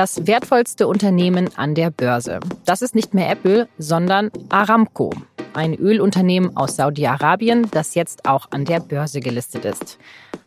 [0.00, 2.40] Das wertvollste Unternehmen an der Börse.
[2.64, 5.12] Das ist nicht mehr Apple, sondern Aramco,
[5.52, 9.98] ein Ölunternehmen aus Saudi-Arabien, das jetzt auch an der Börse gelistet ist.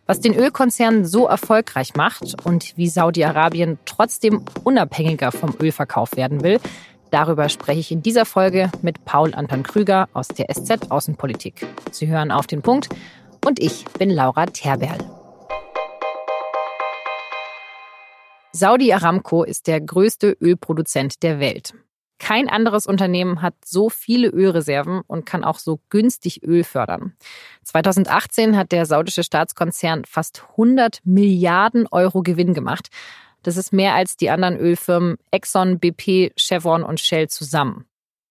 [0.08, 6.60] Was den Ölkonzern so erfolgreich macht und wie Saudi-Arabien trotzdem unabhängiger vom Ölverkauf werden will,
[7.12, 11.68] darüber spreche ich in dieser Folge mit Paul Anton Krüger aus der SZ Außenpolitik.
[11.92, 12.90] Sie hören auf den Punkt
[13.46, 15.23] und ich bin Laura Terberl.
[18.56, 21.74] Saudi Aramco ist der größte Ölproduzent der Welt.
[22.20, 27.14] Kein anderes Unternehmen hat so viele Ölreserven und kann auch so günstig Öl fördern.
[27.64, 32.90] 2018 hat der saudische Staatskonzern fast 100 Milliarden Euro Gewinn gemacht.
[33.42, 37.86] Das ist mehr als die anderen Ölfirmen Exxon, BP, Chevron und Shell zusammen.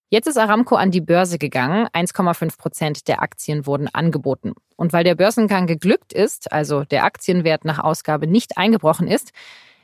[0.09, 1.87] Jetzt ist Aramco an die Börse gegangen.
[1.87, 4.53] 1,5 Prozent der Aktien wurden angeboten.
[4.77, 9.33] Und weil der Börsengang geglückt ist, also der Aktienwert nach Ausgabe nicht eingebrochen ist,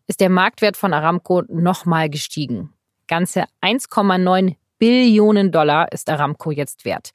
[0.10, 2.74] ist der Marktwert von Aramco nochmal gestiegen.
[3.08, 7.12] Ganze 1,9 Billionen Dollar ist Aramco jetzt wert.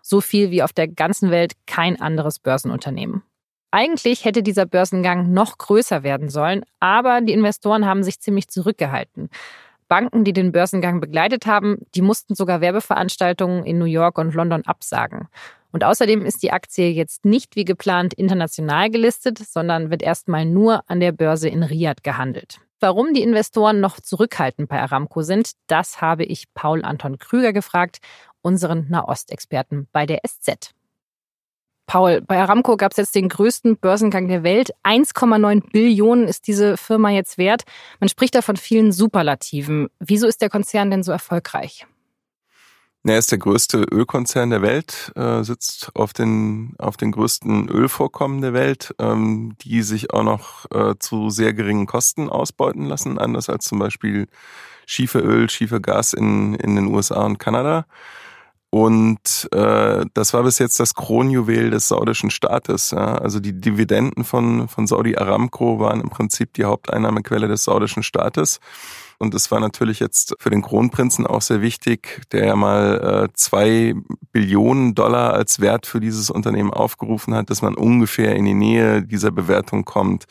[0.00, 3.22] So viel wie auf der ganzen Welt kein anderes Börsenunternehmen.
[3.72, 9.28] Eigentlich hätte dieser Börsengang noch größer werden sollen, aber die Investoren haben sich ziemlich zurückgehalten.
[9.88, 14.62] Banken, die den Börsengang begleitet haben, die mussten sogar Werbeveranstaltungen in New York und London
[14.66, 15.28] absagen.
[15.76, 20.82] Und außerdem ist die Aktie jetzt nicht wie geplant international gelistet, sondern wird erstmal nur
[20.86, 22.60] an der Börse in Riyadh gehandelt.
[22.80, 27.98] Warum die Investoren noch zurückhaltend bei Aramco sind, das habe ich Paul Anton Krüger gefragt,
[28.40, 30.70] unseren Nahostexperten bei der SZ.
[31.84, 34.70] Paul, bei Aramco gab es jetzt den größten Börsengang der Welt.
[34.82, 37.64] 1,9 Billionen ist diese Firma jetzt wert.
[38.00, 39.90] Man spricht da von vielen Superlativen.
[39.98, 41.86] Wieso ist der Konzern denn so erfolgreich?
[43.08, 48.40] Er ist der größte Ölkonzern der Welt, äh, sitzt auf den, auf den größten Ölvorkommen
[48.40, 53.48] der Welt, ähm, die sich auch noch äh, zu sehr geringen Kosten ausbeuten lassen, anders
[53.48, 54.26] als zum Beispiel
[54.86, 57.86] Schieferöl, Schiefergas in, in den USA und Kanada.
[58.70, 62.90] Und äh, das war bis jetzt das Kronjuwel des saudischen Staates.
[62.90, 63.16] Ja.
[63.18, 68.58] Also die Dividenden von, von Saudi Aramco waren im Prinzip die Haupteinnahmequelle des saudischen Staates.
[69.18, 73.32] Und es war natürlich jetzt für den Kronprinzen auch sehr wichtig, der ja mal äh,
[73.34, 73.94] zwei
[74.32, 79.02] Billionen Dollar als Wert für dieses Unternehmen aufgerufen hat, dass man ungefähr in die Nähe
[79.02, 80.26] dieser Bewertung kommt.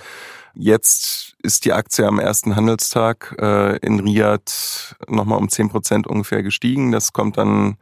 [0.53, 6.44] Jetzt ist die Aktie am ersten Handelstag äh, in Riyadh nochmal um zehn Prozent ungefähr
[6.44, 6.91] gestiegen.
[6.91, 7.78] Das kommt dann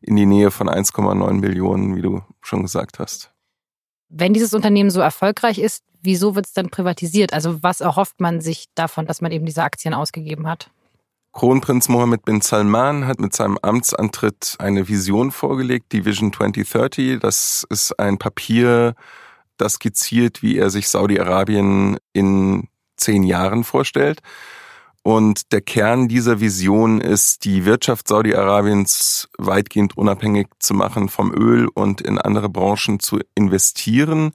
[0.00, 3.33] in die Nähe von 1,9 Billionen, wie du schon gesagt hast.
[4.16, 7.32] Wenn dieses Unternehmen so erfolgreich ist, wieso wird es dann privatisiert?
[7.32, 10.70] Also was erhofft man sich davon, dass man eben diese Aktien ausgegeben hat?
[11.32, 17.18] Kronprinz Mohammed bin Salman hat mit seinem Amtsantritt eine Vision vorgelegt, die Vision 2030.
[17.18, 18.94] Das ist ein Papier,
[19.56, 24.20] das skizziert, wie er sich Saudi-Arabien in zehn Jahren vorstellt.
[25.06, 31.68] Und der Kern dieser Vision ist, die Wirtschaft Saudi-Arabiens weitgehend unabhängig zu machen vom Öl
[31.74, 34.32] und in andere Branchen zu investieren.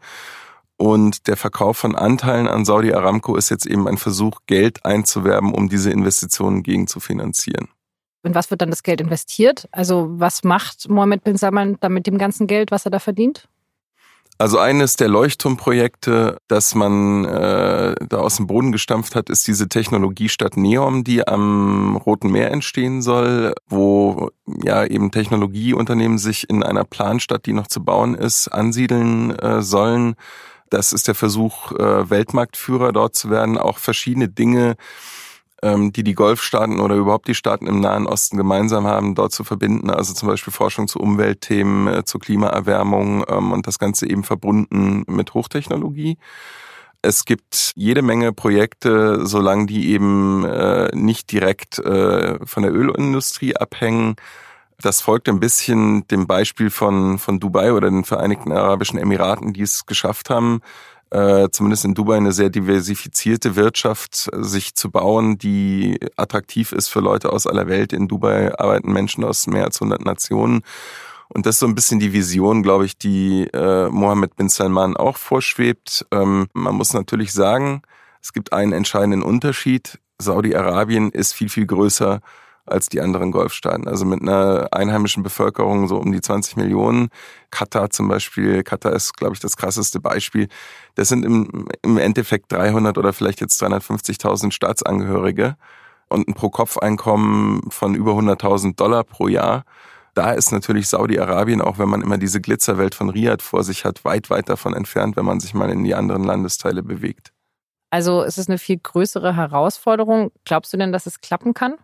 [0.77, 5.55] Und der Verkauf von Anteilen an Saudi Aramco ist jetzt eben ein Versuch, Geld einzuwerben,
[5.55, 7.69] um diese Investitionen gegen zu finanzieren.
[8.21, 9.67] In was wird dann das Geld investiert?
[9.71, 13.49] Also was macht Mohammed bin Salman dann mit dem ganzen Geld, was er da verdient?
[14.41, 19.67] Also eines der Leuchtturmprojekte, das man äh, da aus dem Boden gestampft hat, ist diese
[19.67, 24.29] Technologiestadt Neom, die am Roten Meer entstehen soll, wo
[24.63, 30.15] ja eben Technologieunternehmen sich in einer Planstadt, die noch zu bauen ist, ansiedeln äh, sollen.
[30.69, 34.77] Das ist der Versuch, äh, Weltmarktführer dort zu werden, auch verschiedene Dinge
[35.61, 39.43] ähm, die die Golfstaaten oder überhaupt die Staaten im Nahen Osten gemeinsam haben, dort zu
[39.43, 39.89] verbinden.
[39.89, 45.03] Also zum Beispiel Forschung zu Umweltthemen, äh, zur Klimaerwärmung ähm, und das Ganze eben verbunden
[45.07, 46.17] mit Hochtechnologie.
[47.01, 53.55] Es gibt jede Menge Projekte, solange die eben äh, nicht direkt äh, von der Ölindustrie
[53.55, 54.17] abhängen.
[54.81, 59.61] Das folgt ein bisschen dem Beispiel von, von Dubai oder den Vereinigten Arabischen Emiraten, die
[59.61, 60.61] es geschafft haben,
[61.11, 66.87] äh, zumindest in Dubai eine sehr diversifizierte Wirtschaft äh, sich zu bauen, die attraktiv ist
[66.89, 67.93] für Leute aus aller Welt.
[67.93, 70.61] In Dubai arbeiten Menschen aus mehr als 100 Nationen.
[71.29, 74.97] Und das ist so ein bisschen die Vision, glaube ich, die äh, Mohammed bin Salman
[74.97, 76.05] auch vorschwebt.
[76.11, 77.81] Ähm, man muss natürlich sagen,
[78.21, 79.99] es gibt einen entscheidenden Unterschied.
[80.19, 82.21] Saudi-Arabien ist viel, viel größer
[82.71, 83.87] als die anderen Golfstaaten.
[83.87, 87.09] Also mit einer einheimischen Bevölkerung so um die 20 Millionen.
[87.51, 90.47] Katar zum Beispiel, Katar ist, glaube ich, das krasseste Beispiel.
[90.95, 95.55] Das sind im, im Endeffekt 300 oder vielleicht jetzt 350.000 Staatsangehörige
[96.09, 99.63] und ein Pro-Kopf-Einkommen von über 100.000 Dollar pro Jahr.
[100.15, 104.03] Da ist natürlich Saudi-Arabien, auch wenn man immer diese Glitzerwelt von Riyadh vor sich hat,
[104.03, 107.31] weit, weit davon entfernt, wenn man sich mal in die anderen Landesteile bewegt.
[107.91, 110.31] Also es ist eine viel größere Herausforderung.
[110.45, 111.75] Glaubst du denn, dass es klappen kann?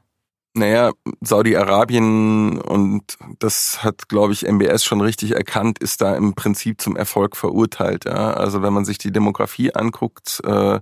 [0.57, 6.79] Naja, Saudi-Arabien, und das hat, glaube ich, MBS schon richtig erkannt, ist da im Prinzip
[6.79, 8.05] zum Erfolg verurteilt.
[8.05, 8.31] Ja?
[8.31, 10.79] Also wenn man sich die Demografie anguckt, äh,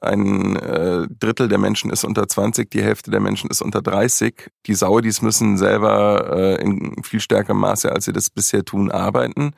[0.00, 4.50] ein äh, Drittel der Menschen ist unter 20, die Hälfte der Menschen ist unter 30.
[4.66, 9.52] Die Saudis müssen selber äh, in viel stärkerem Maße, als sie das bisher tun, arbeiten.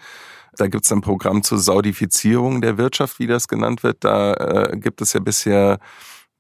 [0.57, 3.99] Da gibt es ein Programm zur Saudifizierung der Wirtschaft, wie das genannt wird.
[4.01, 5.79] Da äh, gibt es ja bisher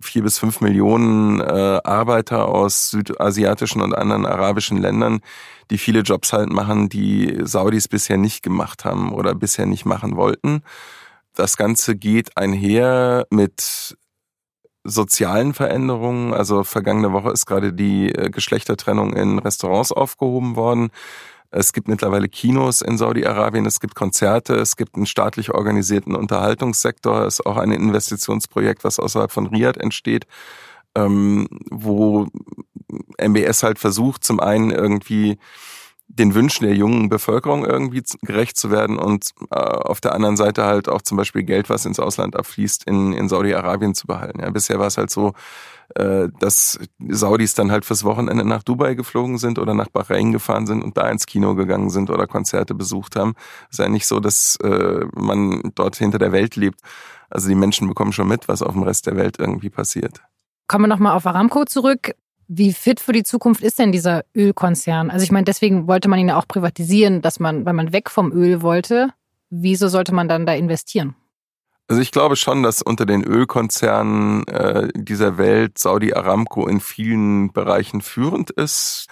[0.05, 5.21] vier bis fünf Millionen äh, Arbeiter aus südasiatischen und anderen arabischen Ländern,
[5.71, 10.17] die viele Jobs halt machen, die Saudis bisher nicht gemacht haben oder bisher nicht machen
[10.17, 10.62] wollten.
[11.35, 13.97] Das Ganze geht einher mit
[14.85, 16.33] sozialen Veränderungen.
[16.35, 20.91] Also vergangene Woche ist gerade die äh, Geschlechtertrennung in Restaurants aufgehoben worden.
[21.56, 27.27] Es gibt mittlerweile Kinos in Saudi-Arabien, es gibt Konzerte, es gibt einen staatlich organisierten Unterhaltungssektor,
[27.27, 30.27] es ist auch ein Investitionsprojekt, was außerhalb von Riyadh entsteht,
[30.97, 32.27] ähm, wo
[33.19, 35.39] MBS halt versucht, zum einen irgendwie
[36.09, 40.65] den Wünschen der jungen Bevölkerung irgendwie gerecht zu werden und äh, auf der anderen Seite
[40.65, 44.41] halt auch zum Beispiel Geld, was ins Ausland abfließt, in, in Saudi-Arabien zu behalten.
[44.41, 45.33] Ja, bisher war es halt so,
[45.97, 46.79] äh, dass
[47.09, 50.97] Saudis dann halt fürs Wochenende nach Dubai geflogen sind oder nach Bahrain gefahren sind und
[50.97, 53.35] da ins Kino gegangen sind oder Konzerte besucht haben.
[53.71, 56.81] Es ist ja nicht so, dass äh, man dort hinter der Welt lebt.
[57.31, 60.21] Also die Menschen bekommen schon mit, was auf dem Rest der Welt irgendwie passiert.
[60.69, 62.15] Kommen wir nochmal auf Aramco zurück.
[62.49, 65.11] Wie fit für die Zukunft ist denn dieser Ölkonzern?
[65.11, 68.11] Also ich meine, deswegen wollte man ihn ja auch privatisieren, dass man, weil man weg
[68.11, 69.08] vom Öl wollte.
[69.50, 71.14] Wieso sollte man dann da investieren?
[71.87, 77.52] Also ich glaube schon, dass unter den Ölkonzernen äh, dieser Welt Saudi Aramco in vielen
[77.52, 79.06] Bereichen führend ist.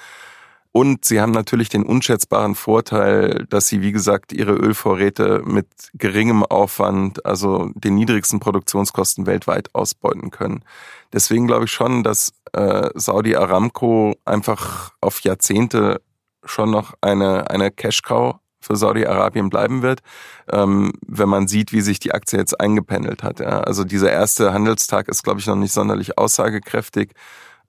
[0.73, 6.45] Und sie haben natürlich den unschätzbaren Vorteil, dass sie, wie gesagt, ihre Ölvorräte mit geringem
[6.45, 10.65] Aufwand, also den niedrigsten Produktionskosten weltweit ausbeuten können.
[11.13, 16.01] Deswegen glaube ich schon, dass äh, Saudi Aramco einfach auf Jahrzehnte
[16.45, 20.01] schon noch eine, eine Cash-Cow für Saudi-Arabien bleiben wird,
[20.51, 23.41] ähm, wenn man sieht, wie sich die Aktie jetzt eingependelt hat.
[23.41, 23.61] Ja.
[23.61, 27.13] Also dieser erste Handelstag ist, glaube ich, noch nicht sonderlich aussagekräftig.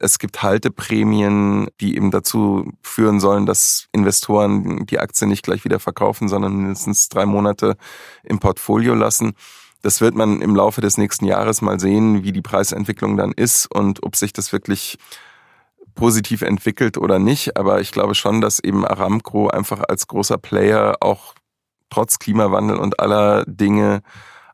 [0.04, 5.80] Es gibt Halteprämien, die eben dazu führen sollen, dass Investoren die Aktie nicht gleich wieder
[5.80, 7.78] verkaufen, sondern mindestens drei Monate
[8.24, 9.32] im Portfolio lassen.
[9.82, 13.66] Das wird man im Laufe des nächsten Jahres mal sehen, wie die Preisentwicklung dann ist
[13.74, 14.98] und ob sich das wirklich
[15.96, 17.56] positiv entwickelt oder nicht.
[17.56, 21.34] Aber ich glaube schon, dass eben Aramco einfach als großer Player auch
[21.90, 24.02] trotz Klimawandel und aller Dinge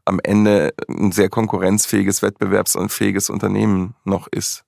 [0.05, 4.63] am Ende ein sehr konkurrenzfähiges, wettbewerbsfähiges Unternehmen noch ist.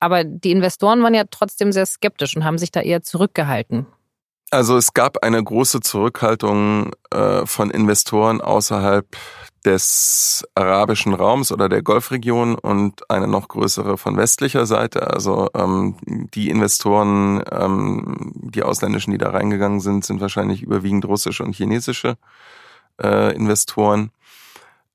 [0.00, 3.86] Aber die Investoren waren ja trotzdem sehr skeptisch und haben sich da eher zurückgehalten.
[4.50, 9.06] Also es gab eine große Zurückhaltung äh, von Investoren außerhalb
[9.64, 15.08] des arabischen Raums oder der Golfregion und eine noch größere von westlicher Seite.
[15.08, 21.44] Also ähm, die Investoren, ähm, die ausländischen, die da reingegangen sind, sind wahrscheinlich überwiegend russische
[21.44, 22.16] und chinesische
[23.02, 24.10] äh, Investoren.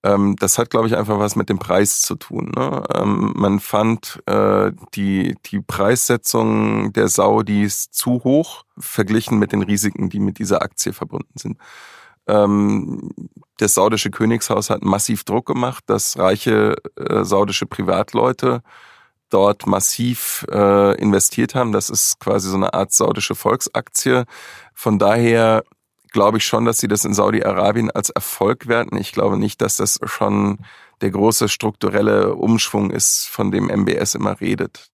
[0.04, 2.52] Ähm, das hat, glaube ich, einfach was mit dem Preis zu tun.
[2.56, 2.84] Ne?
[2.94, 10.10] Ähm, man fand äh, die, die Preissetzung der Saudis zu hoch, verglichen mit den Risiken,
[10.10, 11.58] die mit dieser Aktie verbunden sind.
[12.28, 13.12] Ähm,
[13.58, 18.62] das saudische Königshaus hat massiv Druck gemacht, dass reiche äh, saudische Privatleute
[19.30, 21.72] dort massiv äh, investiert haben.
[21.72, 24.26] Das ist quasi so eine Art saudische Volksaktie.
[24.74, 25.64] Von daher
[26.14, 28.96] glaube ich schon, dass sie das in Saudi-Arabien als Erfolg werten.
[28.96, 30.60] Ich glaube nicht, dass das schon
[31.02, 34.88] der große strukturelle Umschwung ist, von dem MBS immer redet.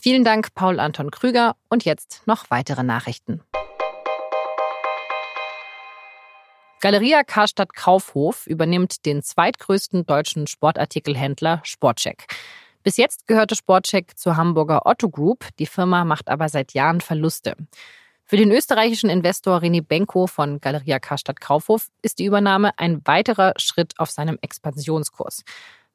[0.00, 1.56] Vielen Dank, Paul Anton Krüger.
[1.68, 3.40] Und jetzt noch weitere Nachrichten.
[6.80, 12.26] Galeria Karstadt Kaufhof übernimmt den zweitgrößten deutschen Sportartikelhändler Sportcheck.
[12.82, 15.46] Bis jetzt gehörte Sportcheck zur Hamburger Otto Group.
[15.60, 17.54] Die Firma macht aber seit Jahren Verluste.
[18.32, 23.52] Für den österreichischen Investor René Benko von Galeria Karstadt Kaufhof ist die Übernahme ein weiterer
[23.58, 25.42] Schritt auf seinem Expansionskurs.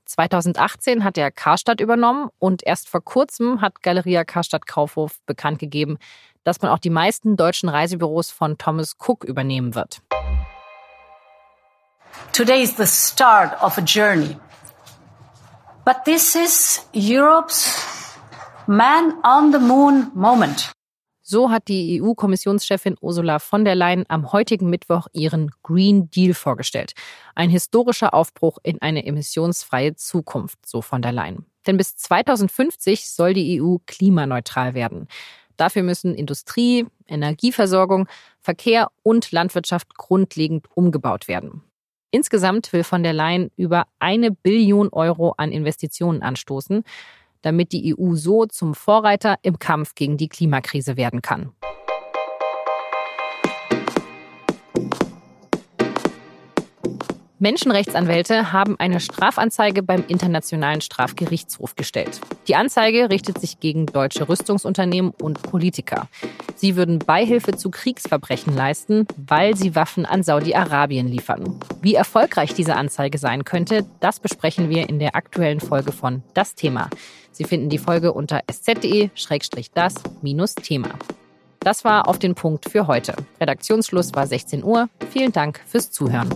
[0.06, 5.98] 2018 hat er Karstadt übernommen und erst vor kurzem hat Galeria Karstadt Kaufhof bekannt gegeben,
[6.44, 10.04] dass man auch die meisten deutschen Reisebüros von Thomas Cook übernehmen wird.
[12.34, 14.38] Today is the start of a journey.
[15.86, 17.68] But this is Europe's
[18.68, 20.77] man on the moon moment.
[21.30, 26.94] So hat die EU-Kommissionschefin Ursula von der Leyen am heutigen Mittwoch ihren Green Deal vorgestellt.
[27.36, 31.46] Ein historischer Aufbruch in eine emissionsfreie Zukunft, so von der Leyen.
[31.66, 35.10] Denn bis 2050 soll die EU klimaneutral werden.
[35.58, 38.08] Dafür müssen Industrie, Energieversorgung,
[38.40, 41.62] Verkehr und Landwirtschaft grundlegend umgebaut werden.
[42.10, 46.86] Insgesamt will von der Leyen über eine Billion Euro an Investitionen anstoßen,
[47.48, 51.54] damit die EU so zum Vorreiter im Kampf gegen die Klimakrise werden kann.
[57.40, 62.20] Menschenrechtsanwälte haben eine Strafanzeige beim Internationalen Strafgerichtshof gestellt.
[62.50, 66.10] Die Anzeige richtet sich gegen deutsche Rüstungsunternehmen und Politiker.
[66.58, 71.60] Sie würden Beihilfe zu Kriegsverbrechen leisten, weil sie Waffen an Saudi-Arabien liefern.
[71.82, 76.56] Wie erfolgreich diese Anzeige sein könnte, das besprechen wir in der aktuellen Folge von Das
[76.56, 76.90] Thema.
[77.32, 80.90] Sie finden die Folge unter sz.de-das-thema.
[81.60, 83.14] Das war auf den Punkt für heute.
[83.40, 84.90] Redaktionsschluss war 16 Uhr.
[85.12, 86.34] Vielen Dank fürs Zuhören.